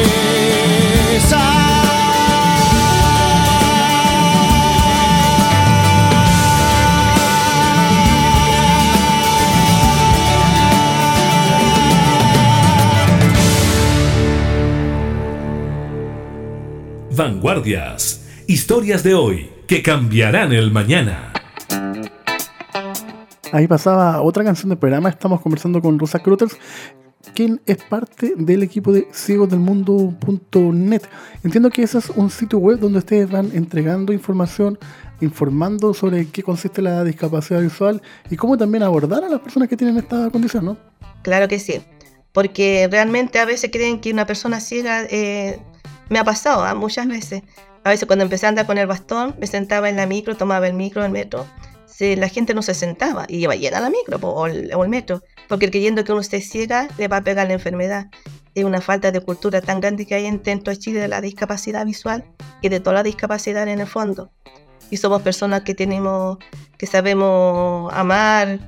Vanguardias. 17.19 18.21
Historias 18.47 19.03
de 19.03 19.15
hoy 19.15 19.51
que 19.67 19.83
cambiarán 19.83 20.53
el 20.53 20.71
mañana. 20.71 21.33
Ahí 23.51 23.67
pasaba 23.67 24.23
otra 24.23 24.45
canción 24.45 24.69
del 24.69 24.79
programa. 24.79 25.09
Estamos 25.09 25.41
conversando 25.41 25.83
con 25.83 25.99
Rosa 25.99 26.21
Crotters, 26.21 26.57
quien 27.35 27.61
es 27.67 27.79
parte 27.79 28.35
del 28.37 28.63
equipo 28.63 28.93
de 28.93 29.09
ciegosdelmundo.net. 29.13 31.03
Entiendo 31.43 31.71
que 31.71 31.83
ese 31.83 31.99
es 31.99 32.09
un 32.11 32.31
sitio 32.31 32.61
web 32.61 32.79
donde 32.79 33.01
ustedes 33.01 33.29
van 33.29 33.51
entregando 33.53 34.13
información, 34.13 34.79
informando 35.21 35.95
sobre 35.95 36.29
qué 36.29 36.45
consiste 36.45 36.83
la 36.83 37.03
discapacidad 37.03 37.61
visual 37.61 38.01
y 38.31 38.37
cómo 38.37 38.57
también 38.57 38.85
abordar 38.85 39.25
a 39.25 39.29
las 39.29 39.41
personas 39.41 39.69
que 39.69 39.77
tienen 39.77 39.97
esta 39.97 40.31
condición, 40.31 40.67
¿no? 40.67 40.77
Claro 41.23 41.49
que 41.49 41.59
sí, 41.59 41.81
porque 42.31 42.87
realmente 42.89 43.41
a 43.41 43.45
veces 43.45 43.71
creen 43.73 44.01
que 44.01 44.13
una 44.13 44.25
persona 44.25 44.61
ciega, 44.61 45.03
eh, 45.11 45.59
me 46.09 46.19
ha 46.19 46.25
pasado 46.25 46.63
¿ah? 46.65 46.75
muchas 46.75 47.07
veces, 47.07 47.43
a 47.85 47.91
veces 47.91 48.07
cuando 48.07 48.25
empecé 48.25 48.47
a 48.47 48.51
andar 48.51 48.67
con 48.67 48.79
el 48.79 48.87
bastón, 48.87 49.35
me 49.39 49.47
sentaba 49.47 49.89
en 49.89 49.97
la 49.97 50.07
micro, 50.07 50.37
tomaba 50.37 50.67
el 50.67 50.75
micro, 50.75 51.05
el 51.05 51.11
metro, 51.13 51.47
se- 51.87 52.17
la 52.17 52.29
gente 52.29 52.55
no 52.55 52.63
se 52.63 52.75
sentaba 52.75 53.25
y 53.29 53.39
iba 53.39 53.55
llena 53.55 53.81
la 53.81 53.91
micro 53.91 54.19
po, 54.19 54.29
o 54.29 54.47
el, 54.47 54.73
o 54.75 54.85
el 54.85 54.91
metro, 54.91 55.23
porque 55.49 55.71
creyendo 55.71 56.05
que 56.05 56.13
uno 56.13 56.21
esté 56.21 56.41
ciega 56.41 56.89
le 56.99 57.09
va 57.09 57.19
a 57.19 57.23
pegar 57.23 57.47
la 57.47 57.55
enfermedad. 57.55 58.07
Es 58.55 58.65
una 58.65 58.81
falta 58.81 59.13
de 59.13 59.21
cultura 59.21 59.61
tan 59.61 59.81
grande 59.81 60.05
que 60.07 60.15
hay 60.15 60.27
en- 60.27 60.43
dentro 60.43 60.73
de 60.73 60.79
Chile 60.79 61.01
de 61.01 61.09
la 61.09 61.21
discapacidad 61.21 61.85
visual 61.87 62.25
y 62.61 62.69
de 62.69 62.81
toda 62.81 62.95
la 62.95 63.03
discapacidad 63.03 63.67
en 63.69 63.81
el 63.81 63.87
fondo. 63.87 64.31
Y 64.91 64.97
somos 64.97 65.23
personas 65.23 65.63
que 65.63 65.75
tenemos, 65.75 66.39
que 66.79 66.87
sabemos 66.87 67.93
amar, 67.93 68.59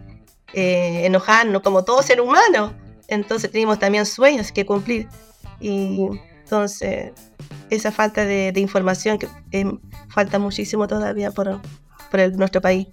eh, 0.53 1.07
enojarnos 1.07 1.63
como 1.63 1.83
todo 1.85 2.03
ser 2.03 2.21
humano. 2.21 2.73
Entonces 3.09 3.51
tenemos 3.51 3.79
también 3.79 4.07
sueños 4.07 4.53
que 4.53 4.65
cumplir. 4.67 5.09
Y 5.61 6.09
entonces 6.51 7.13
esa 7.71 7.93
falta 7.93 8.25
de, 8.25 8.51
de 8.51 8.61
información 8.61 9.19
que 9.19 9.29
eh, 9.53 9.65
falta 10.09 10.41
muchísimo 10.41 10.89
todavía 10.89 11.31
por, 11.31 11.61
por 12.11 12.19
el- 12.21 12.37
nuestro 12.37 12.61
país. 12.61 12.89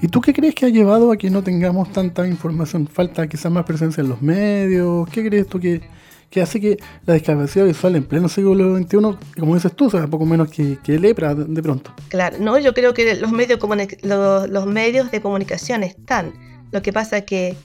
¿Y 0.00 0.08
tú 0.08 0.22
qué 0.22 0.32
crees 0.32 0.54
que 0.54 0.64
ha 0.66 0.68
llevado 0.70 1.12
a 1.12 1.16
que 1.18 1.28
no 1.30 1.42
tengamos 1.42 1.92
tanta 1.92 2.26
información? 2.26 2.86
¿Falta 2.88 3.26
quizás 3.28 3.52
más 3.52 3.64
presencia 3.64 4.00
en 4.00 4.08
los 4.08 4.22
medios? 4.22 5.06
¿Qué 5.10 5.26
crees 5.28 5.46
tú 5.46 5.60
que, 5.60 5.82
que 6.30 6.40
hace 6.40 6.58
que 6.60 6.78
la 7.04 7.12
discapacidad 7.14 7.66
visual 7.66 7.96
en 7.96 8.04
pleno 8.04 8.28
siglo 8.28 8.76
XXI, 8.78 8.96
como 9.38 9.54
dices 9.54 9.72
tú, 9.76 9.90
sea 9.90 10.06
poco 10.06 10.24
menos 10.24 10.50
que, 10.50 10.78
que 10.82 10.98
lepra 10.98 11.34
de, 11.34 11.62
pronto? 11.62 11.92
Claro, 12.08 12.38
no, 12.40 12.58
yo 12.58 12.72
creo 12.72 12.94
que 12.94 13.14
los 13.16 13.30
medios, 13.30 13.60
los, 14.02 14.48
los 14.48 14.66
medios 14.66 15.10
de 15.10 15.20
comunicación 15.20 15.82
están. 15.82 16.32
Lo 16.72 16.80
que 16.82 16.92
pasa 16.92 17.18
es 17.18 17.24
que 17.24 17.56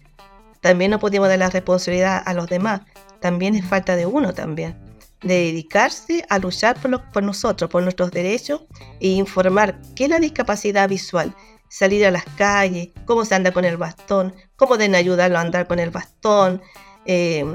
también 0.61 0.91
no 0.91 0.99
podemos 0.99 1.29
dar 1.29 1.39
la 1.39 1.49
responsabilidad 1.49 2.21
a 2.25 2.33
los 2.33 2.47
demás. 2.49 2.81
También 3.21 3.55
es 3.55 3.65
falta 3.65 3.95
de 3.95 4.05
uno 4.05 4.33
también. 4.33 4.75
De 5.21 5.33
dedicarse 5.33 6.25
a 6.29 6.39
luchar 6.39 6.79
por, 6.79 7.23
nosotros, 7.23 7.69
por 7.69 7.83
nuestros 7.83 8.11
derechos 8.11 8.61
e 8.99 9.09
informar 9.09 9.79
qué 9.95 10.05
es 10.05 10.09
la 10.09 10.19
discapacidad 10.19 10.87
visual. 10.87 11.35
Salir 11.67 12.05
a 12.05 12.11
las 12.11 12.25
calles, 12.37 12.89
cómo 13.05 13.25
se 13.25 13.35
anda 13.35 13.51
con 13.51 13.65
el 13.65 13.77
bastón, 13.77 14.33
cómo 14.55 14.77
deben 14.77 14.95
ayudarlo 14.95 15.37
a 15.37 15.41
andar 15.41 15.67
con 15.67 15.77
el 15.79 15.91
bastón, 15.91 16.61
eh, 17.05 17.45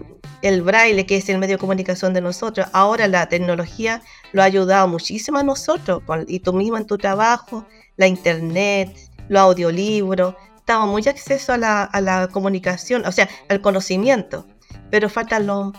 el 0.43 0.63
braille, 0.63 1.07
que 1.07 1.17
es 1.17 1.29
el 1.29 1.39
medio 1.39 1.57
de 1.57 1.61
comunicación 1.61 2.13
de 2.13 2.21
nosotros. 2.21 2.67
Ahora 2.73 3.09
la 3.09 3.29
tecnología 3.29 4.03
lo 4.33 4.43
ha 4.43 4.45
ayudado 4.45 4.87
muchísimo 4.89 5.39
a 5.39 5.43
nosotros, 5.43 6.03
y 6.27 6.41
tú 6.41 6.53
mismo 6.53 6.77
en 6.77 6.87
tu 6.87 6.99
trabajo, 6.99 7.67
la 7.97 8.07
internet, 8.07 8.95
los 9.29 9.41
audiolibros, 9.41 10.35
estamos 10.57 10.89
muy 10.89 11.07
acceso 11.09 11.53
a 11.53 11.57
la, 11.57 11.85
a 11.85 12.01
la 12.01 12.29
comunicación, 12.29 13.07
o 13.07 13.13
sea, 13.13 13.29
al 13.49 13.61
conocimiento, 13.61 14.47
pero 14.91 15.09
falta 15.09 15.39
lo 15.39 15.73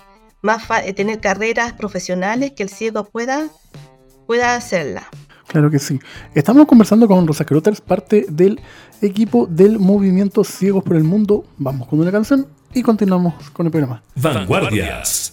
más 0.46 0.64
fa- 0.64 0.86
eh, 0.86 0.94
tener 0.94 1.20
carreras 1.20 1.74
profesionales 1.74 2.52
que 2.56 2.64
el 2.64 2.70
ciego 2.70 3.04
pueda, 3.04 3.48
pueda 4.28 4.56
hacerla. 4.56 5.08
Claro 5.48 5.70
que 5.70 5.80
sí. 5.80 6.00
Estamos 6.34 6.66
conversando 6.66 7.08
con 7.08 7.28
Rosa 7.28 7.46
Crotters, 7.46 7.82
parte 7.82 8.26
del 8.30 8.60
equipo 9.02 9.46
del 9.48 9.78
movimiento 9.80 10.44
Ciegos 10.44 10.84
por 10.84 10.96
el 10.96 11.04
Mundo. 11.04 11.46
Vamos 11.58 11.88
con 11.88 12.00
una 12.00 12.12
canción 12.12 12.48
y 12.74 12.82
continuamos 12.82 13.50
con 13.52 13.66
el 13.68 13.72
programa. 13.72 14.02
Vanguardias. 14.16 15.32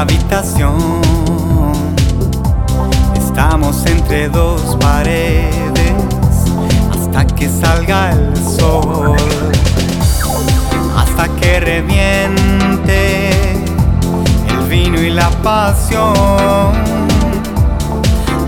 Habitación. 0.00 1.00
Estamos 3.16 3.84
entre 3.86 4.28
dos 4.28 4.76
paredes 4.78 5.94
hasta 6.90 7.26
que 7.26 7.48
salga 7.48 8.12
el 8.12 8.36
sol, 8.36 9.16
hasta 10.96 11.28
que 11.36 11.60
reviente 11.60 13.30
el 14.50 14.68
vino 14.68 15.00
y 15.00 15.10
la 15.10 15.30
pasión, 15.42 16.04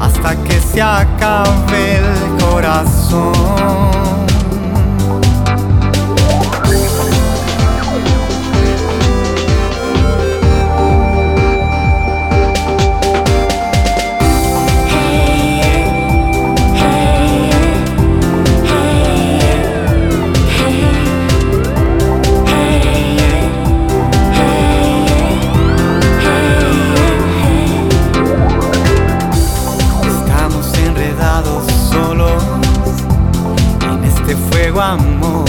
hasta 0.01 0.37
que 0.45 0.61
se 0.61 0.83
acabe 0.83 1.97
el 1.97 2.45
corazón. 2.45 3.88
amor. 34.81 35.45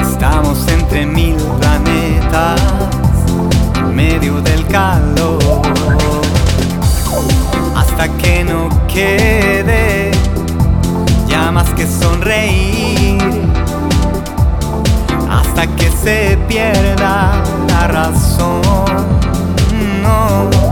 Estamos 0.00 0.66
entre 0.68 1.06
mil 1.06 1.36
planetas, 1.58 2.60
medio 3.92 4.40
del 4.40 4.66
calor, 4.66 5.62
hasta 7.74 8.08
que 8.16 8.44
no 8.44 8.68
quede 8.86 10.10
ya 11.28 11.50
más 11.50 11.68
que 11.70 11.86
sonreír, 11.86 13.18
hasta 15.30 15.66
que 15.66 15.90
se 15.90 16.38
pierda 16.48 17.42
la 17.68 17.86
razón. 17.88 18.84
No. 20.02 20.65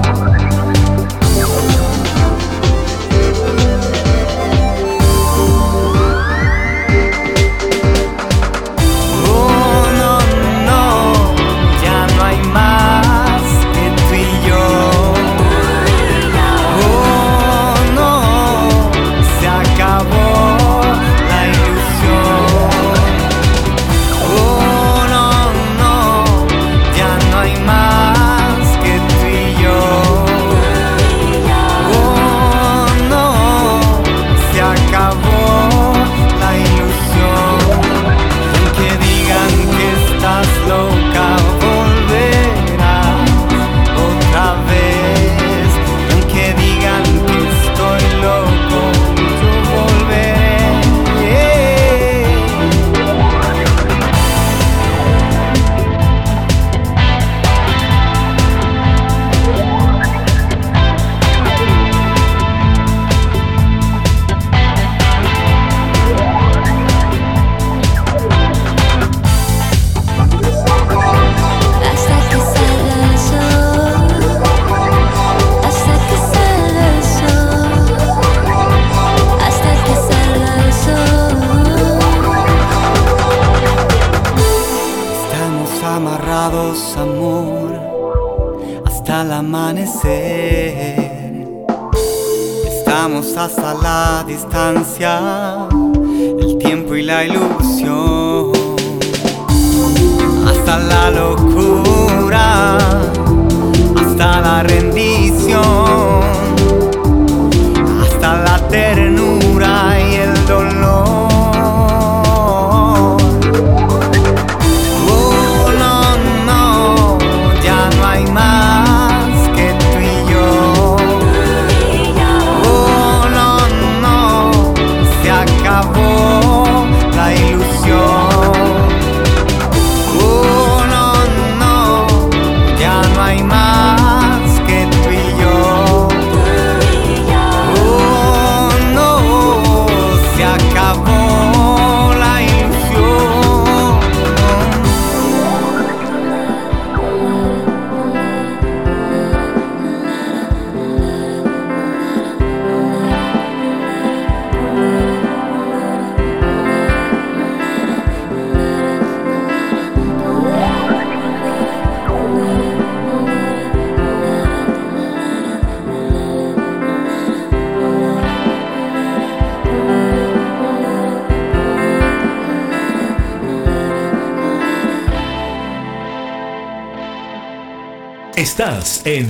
Estás 178.55 179.05
en 179.05 179.27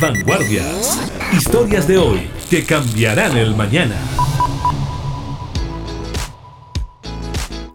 Vanguardias. 0.00 0.98
Historias 1.36 1.86
de 1.86 1.98
hoy 1.98 2.30
que 2.48 2.64
cambiarán 2.64 3.36
el 3.36 3.54
mañana. 3.54 3.94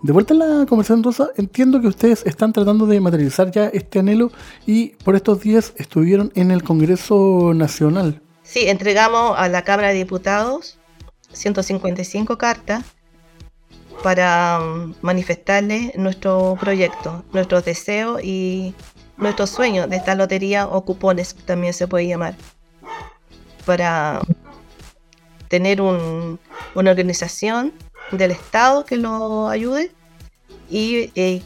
De 0.01 0.11
vuelta 0.11 0.33
a 0.33 0.37
la 0.37 0.65
conversación 0.65 1.03
rosa, 1.03 1.29
entiendo 1.37 1.81
que 1.81 1.87
ustedes 1.87 2.25
están 2.25 2.51
tratando 2.51 2.87
de 2.87 2.99
materializar 2.99 3.51
ya 3.51 3.67
este 3.67 3.99
anhelo 3.99 4.31
y 4.65 4.95
por 5.03 5.15
estos 5.15 5.39
días 5.41 5.73
estuvieron 5.77 6.31
en 6.33 6.49
el 6.49 6.63
Congreso 6.63 7.51
Nacional. 7.53 8.19
Sí, 8.41 8.67
entregamos 8.67 9.37
a 9.37 9.49
la 9.49 9.61
Cámara 9.61 9.89
de 9.89 9.99
Diputados 9.99 10.79
155 11.31 12.39
cartas 12.39 12.83
para 14.01 14.59
mm, 14.59 14.95
manifestarle 15.01 15.93
nuestro 15.95 16.57
proyecto, 16.59 17.23
nuestros 17.33 17.65
deseos 17.65 18.19
y 18.23 18.73
nuestro 19.17 19.47
sueño 19.47 19.87
de 19.87 19.97
esta 19.97 20.15
lotería 20.15 20.67
o 20.67 20.83
cupones, 20.85 21.35
también 21.45 21.73
se 21.73 21.87
puede 21.87 22.07
llamar, 22.07 22.35
para 23.65 24.21
tener 25.47 25.81
una 25.81 26.37
organización 26.91 27.73
del 28.11 28.31
Estado 28.31 28.85
que 28.85 28.97
lo 28.97 29.49
ayude 29.49 29.91
y, 30.69 31.11
eh, 31.15 31.41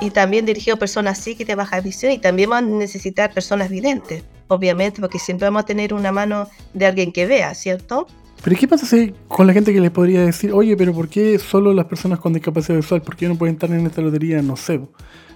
y 0.00 0.10
también 0.10 0.46
dirigido 0.46 0.76
a 0.76 0.78
personas 0.78 1.18
así 1.18 1.34
que 1.34 1.44
de 1.44 1.54
baja 1.54 1.80
visión 1.80 2.12
y 2.12 2.18
también 2.18 2.50
van 2.50 2.64
a 2.64 2.76
necesitar 2.76 3.32
personas 3.32 3.70
videntes, 3.70 4.24
obviamente, 4.48 5.00
porque 5.00 5.18
siempre 5.18 5.46
vamos 5.46 5.62
a 5.62 5.66
tener 5.66 5.94
una 5.94 6.12
mano 6.12 6.48
de 6.74 6.86
alguien 6.86 7.12
que 7.12 7.26
vea, 7.26 7.54
¿cierto? 7.54 8.06
Pero 8.42 8.56
¿qué 8.56 8.68
pasa 8.68 8.86
si 8.86 9.14
con 9.28 9.46
la 9.46 9.52
gente 9.52 9.72
que 9.72 9.80
les 9.80 9.90
podría 9.90 10.20
decir, 10.20 10.52
oye, 10.52 10.76
pero 10.76 10.92
¿por 10.92 11.08
qué 11.08 11.38
solo 11.38 11.72
las 11.72 11.86
personas 11.86 12.20
con 12.20 12.32
discapacidad 12.32 12.76
visual? 12.76 13.02
¿Por 13.02 13.16
qué 13.16 13.28
no 13.28 13.36
pueden 13.36 13.54
estar 13.54 13.70
en 13.70 13.86
esta 13.86 14.02
lotería? 14.02 14.40
No 14.42 14.56
sé, 14.56 14.80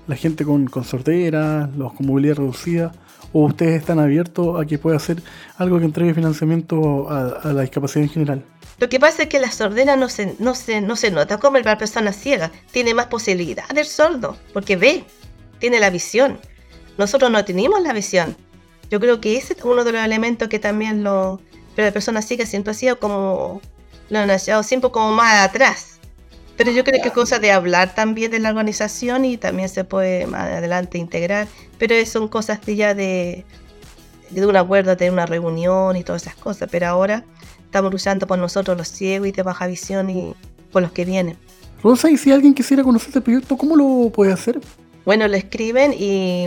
la 0.07 0.17
gente 0.17 0.45
con, 0.45 0.67
con 0.67 0.85
sordera, 0.85 1.71
los 1.77 1.93
con 1.93 2.07
movilidad 2.07 2.37
reducida, 2.37 2.93
o 3.33 3.47
ustedes 3.47 3.81
están 3.81 3.99
abiertos 3.99 4.61
a 4.61 4.67
que 4.67 4.79
pueda 4.79 4.97
hacer 4.97 5.23
algo 5.57 5.79
que 5.79 5.85
entregue 5.85 6.15
financiamiento 6.15 7.09
a, 7.09 7.53
la 7.53 7.63
discapacidad 7.63 8.05
en 8.05 8.11
general. 8.11 8.45
Lo 8.79 8.89
que 8.89 8.99
pasa 8.99 9.25
es 9.25 9.29
que 9.29 9.39
la 9.39 9.51
sordera 9.51 9.97
no 9.97 10.09
se, 10.09 10.37
no 10.39 10.55
se, 10.55 10.81
no 10.81 10.97
se 10.97 11.11
nota 11.11 11.39
como 11.39 11.59
la 11.59 11.79
persona 11.79 12.13
ciega. 12.13 12.51
Tiene 12.73 12.95
más 12.95 13.07
posibilidad 13.07 13.69
del 13.69 13.85
sordo, 13.85 14.37
porque 14.53 14.77
ve, 14.77 15.05
tiene 15.59 15.81
la 15.81 15.91
visión. 15.91 16.41
Nosotros 16.97 17.31
no 17.31 17.45
tenemos 17.45 17.83
la 17.83 17.93
visión. 17.93 18.37
Yo 18.91 18.99
creo 18.99 19.21
que 19.21 19.37
ese 19.37 19.53
es 19.53 19.65
uno 19.65 19.85
de 19.85 19.93
los 19.93 20.05
elementos 20.05 20.49
que 20.49 20.59
también 20.59 21.05
lo... 21.05 21.41
Pero 21.77 21.87
la 21.87 21.93
persona 21.93 22.23
ciega 22.23 22.47
siempre 22.47 22.73
ha 22.73 22.75
sido 22.75 22.99
como... 22.99 23.61
Lo 24.09 24.19
han 24.19 24.27
nacido 24.27 24.63
siempre 24.65 24.91
como 24.91 25.13
más 25.13 25.49
atrás. 25.49 26.00
Pero 26.61 26.73
yo 26.73 26.85
creo 26.85 27.01
que 27.01 27.09
es 27.09 27.15
cosa 27.15 27.39
de 27.39 27.53
hablar 27.53 27.95
también 27.95 28.31
de 28.31 28.39
la 28.39 28.51
organización 28.51 29.25
y 29.25 29.39
también 29.39 29.71
se 29.71 29.83
puede 29.83 30.27
más 30.27 30.43
adelante 30.43 30.99
integrar. 30.99 31.49
Pero 31.79 31.95
son 32.05 32.29
cosas 32.29 32.61
de 32.67 32.77
ya 32.77 32.93
de, 32.93 33.47
de 34.29 34.47
un 34.47 34.55
acuerdo, 34.55 34.95
de 34.95 35.11
una 35.11 35.25
reunión 35.25 35.97
y 35.97 36.05
todas 36.05 36.21
esas 36.21 36.35
cosas. 36.35 36.69
Pero 36.71 36.89
ahora 36.89 37.25
estamos 37.65 37.91
luchando 37.91 38.27
por 38.27 38.39
nosotros 38.39 38.77
los 38.77 38.89
ciegos 38.89 39.29
y 39.29 39.33
de 39.33 39.43
baja 39.43 39.67
visión 39.69 40.11
y 40.11 40.35
por 40.71 40.83
los 40.83 40.93
que 40.93 41.07
vienen. 41.07 41.39
Rosa, 41.83 42.11
y 42.11 42.19
si 42.19 42.31
alguien 42.31 42.53
quisiera 42.53 42.83
conocer 42.83 43.09
este 43.09 43.23
proyecto, 43.23 43.57
¿cómo 43.57 43.75
lo 43.75 44.11
puede 44.11 44.31
hacer? 44.31 44.61
Bueno, 45.07 45.27
lo 45.29 45.37
escriben 45.37 45.95
y 45.99 46.45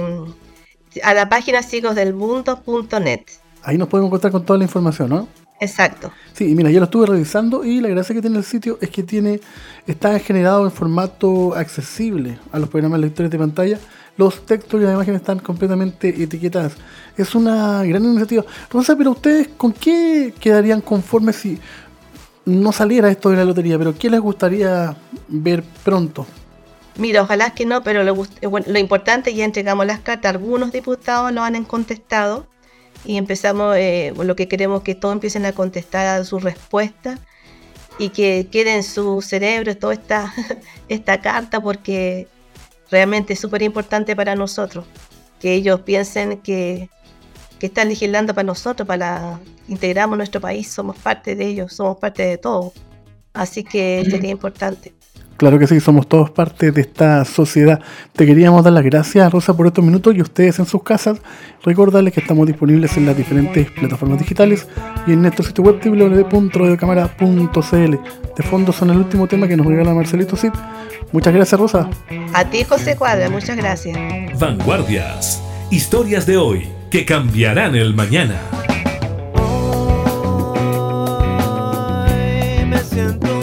a 1.02 1.16
la 1.16 1.28
página 1.28 1.64
ciegosdelmundo.net. 1.64 3.22
Ahí 3.64 3.80
nos 3.80 3.88
podemos 3.88 4.10
encontrar 4.10 4.32
con 4.32 4.46
toda 4.46 4.60
la 4.60 4.66
información, 4.66 5.10
¿no? 5.10 5.28
Exacto. 5.64 6.12
Sí, 6.34 6.54
mira, 6.56 6.70
yo 6.70 6.80
lo 6.80 6.86
estuve 6.86 7.08
revisando 7.08 7.64
y 7.64 7.80
la 7.80 7.90
gracia 7.90 8.14
que 8.14 8.22
tiene 8.22 8.38
el 8.38 8.44
sitio 8.44 8.78
es 8.82 8.90
que 8.90 9.04
tiene 9.04 9.40
está 9.88 10.18
generado 10.20 10.66
en 10.66 10.72
formato 10.72 11.56
accesible 11.56 12.40
a 12.52 12.60
los 12.60 12.70
programas 12.70 13.00
lectores 13.00 13.32
de 13.32 13.38
pantalla. 13.38 13.80
Los 14.16 14.46
textos 14.46 14.80
y 14.80 14.84
las 14.84 14.94
imágenes 14.94 15.22
están 15.22 15.40
completamente 15.40 16.10
etiquetadas. 16.10 16.74
Es 17.18 17.34
una 17.34 17.84
gran 17.84 18.04
iniciativa. 18.04 18.44
Rosa, 18.70 18.96
pero 18.96 19.12
ustedes 19.12 19.50
con 19.58 19.74
qué 19.74 20.34
quedarían 20.40 20.82
conformes 20.82 21.38
si 21.38 21.58
no 22.46 22.72
saliera 22.72 23.10
esto 23.10 23.30
de 23.30 23.38
la 23.38 23.46
lotería? 23.46 23.78
Pero 23.78 23.98
¿qué 23.98 24.10
les 24.10 24.20
gustaría 24.20 24.96
ver 25.28 25.64
pronto? 25.84 26.28
Mira, 26.98 27.24
ojalá 27.24 27.52
que 27.52 27.66
no, 27.66 27.84
pero 27.84 28.04
lo, 28.04 28.14
bueno, 28.16 28.68
lo 28.70 28.80
importante 28.80 29.34
ya 29.34 29.46
entregamos 29.46 29.86
las 29.86 30.00
cartas. 30.02 30.34
Algunos 30.36 30.72
diputados 30.72 31.32
lo 31.32 31.42
han 31.42 31.64
contestado 31.64 32.48
y 33.06 33.18
empezamos, 33.18 33.76
eh, 33.78 34.14
lo 34.16 34.36
que 34.36 34.48
queremos 34.48 34.82
que 34.82 34.96
todos 34.96 35.14
empiecen 35.14 35.46
a 35.46 35.52
contestar 35.52 36.08
a 36.08 36.24
su 36.24 36.40
respuesta 36.40 37.20
y 38.00 38.10
que 38.10 38.48
quede 38.52 38.76
en 38.76 38.84
su 38.84 39.22
cerebro 39.22 39.76
toda 39.78 39.94
esta, 39.94 40.34
esta 40.90 41.22
carta 41.22 41.62
porque 41.62 42.28
realmente 42.90 43.34
es 43.34 43.40
súper 43.40 43.62
importante 43.62 44.16
para 44.16 44.36
nosotros, 44.36 44.86
que 45.40 45.54
ellos 45.54 45.82
piensen 45.82 46.38
que, 46.38 46.90
que 47.60 47.68
están 47.68 47.90
legislando 47.90 48.34
para 48.34 48.46
nosotros, 48.46 48.88
para 48.88 49.40
integramos 49.68 50.18
nuestro 50.18 50.42
país, 50.42 50.72
somos 50.72 50.98
parte 50.98 51.36
de 51.36 51.46
ellos, 51.46 51.74
somos 51.74 51.98
parte 51.98 52.24
de 52.24 52.38
todo. 52.38 52.74
Así 53.34 53.64
que 53.64 54.06
sería 54.10 54.30
importante. 54.30 54.94
Claro 55.44 55.60
que 55.60 55.68
sí, 55.68 55.82
somos 55.82 56.08
todos 56.08 56.30
parte 56.30 56.72
de 56.72 56.80
esta 56.80 57.26
sociedad. 57.26 57.82
Te 58.14 58.26
queríamos 58.26 58.64
dar 58.64 58.72
las 58.72 58.86
gracias, 58.86 59.30
Rosa, 59.30 59.54
por 59.54 59.68
estos 59.68 59.84
minutos 59.84 60.16
y 60.16 60.22
ustedes 60.22 60.58
en 60.60 60.66
sus 60.66 60.84
casas. 60.84 61.18
Recordarles 61.66 62.14
que 62.14 62.22
estamos 62.22 62.48
disponibles 62.48 62.96
en 62.96 63.06
las 63.06 63.18
diferentes 63.18 63.70
plataformas 63.72 64.20
digitales 64.20 64.66
y 65.06 65.12
en 65.12 65.22
nuestro 65.22 65.44
sitio 65.44 65.66
web 65.66 65.82
www.radiocamara.cl. 65.84 67.96
De 68.38 68.44
fondo 68.44 68.72
son 68.72 68.92
el 68.92 69.00
último 69.00 69.28
tema 69.28 69.46
que 69.46 69.58
nos 69.58 69.66
regala 69.66 69.94
Marcelito 69.94 70.38
Cid. 70.38 70.54
Muchas 71.12 71.34
gracias, 71.34 71.60
Rosa. 71.60 71.90
A 72.34 72.50
ti, 72.50 72.64
José 72.64 72.96
Cuadra, 72.96 73.30
muchas 73.30 73.58
gracias. 73.58 73.98
Vanguardias. 74.40 75.44
Historias 75.70 76.26
de 76.26 76.38
hoy 76.38 76.70
que 76.90 77.04
cambiarán 77.04 77.76
el 77.76 77.94
mañana. 77.94 78.40
te 82.94 83.02
hemos 83.02 83.43